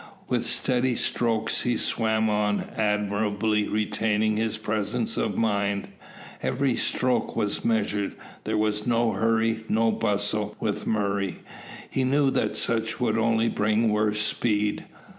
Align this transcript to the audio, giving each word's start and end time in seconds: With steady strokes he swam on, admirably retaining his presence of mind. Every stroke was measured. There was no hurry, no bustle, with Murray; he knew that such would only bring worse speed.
With 0.27 0.47
steady 0.47 0.95
strokes 0.95 1.61
he 1.61 1.77
swam 1.77 2.27
on, 2.27 2.61
admirably 2.75 3.67
retaining 3.67 4.35
his 4.35 4.57
presence 4.57 5.15
of 5.15 5.37
mind. 5.37 5.89
Every 6.41 6.75
stroke 6.75 7.35
was 7.35 7.63
measured. 7.63 8.13
There 8.43 8.57
was 8.57 8.87
no 8.87 9.11
hurry, 9.11 9.63
no 9.69 9.91
bustle, 9.91 10.55
with 10.59 10.87
Murray; 10.87 11.35
he 11.87 12.03
knew 12.03 12.31
that 12.31 12.55
such 12.55 12.99
would 12.99 13.19
only 13.19 13.47
bring 13.47 13.91
worse 13.91 14.21
speed. 14.21 14.85